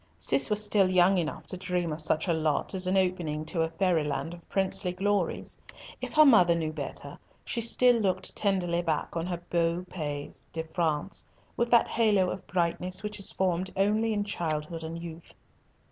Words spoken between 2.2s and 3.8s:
a lot as an opening to a